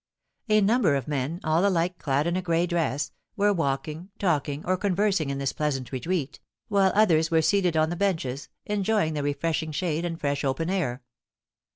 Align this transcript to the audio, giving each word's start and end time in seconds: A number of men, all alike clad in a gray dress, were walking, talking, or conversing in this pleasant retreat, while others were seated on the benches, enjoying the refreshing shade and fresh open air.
A 0.49 0.61
number 0.61 0.95
of 0.95 1.07
men, 1.07 1.39
all 1.43 1.63
alike 1.63 1.99
clad 1.99 2.25
in 2.25 2.35
a 2.35 2.41
gray 2.41 2.65
dress, 2.65 3.11
were 3.35 3.53
walking, 3.53 4.09
talking, 4.17 4.65
or 4.65 4.75
conversing 4.75 5.29
in 5.29 5.37
this 5.37 5.53
pleasant 5.53 5.91
retreat, 5.91 6.39
while 6.69 6.91
others 6.95 7.29
were 7.29 7.43
seated 7.43 7.77
on 7.77 7.91
the 7.91 7.95
benches, 7.95 8.49
enjoying 8.65 9.13
the 9.13 9.21
refreshing 9.21 9.71
shade 9.71 10.03
and 10.03 10.19
fresh 10.19 10.43
open 10.43 10.71
air. 10.71 11.03